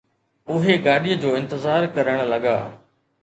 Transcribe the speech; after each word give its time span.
اهي 0.53 0.73
گاڏيءَ 0.85 1.19
جو 1.23 1.29
انتظار 1.41 1.81
ڪرڻ 1.95 2.17
لڳا 2.31 2.57